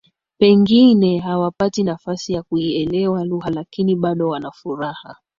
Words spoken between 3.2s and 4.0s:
lugha lakini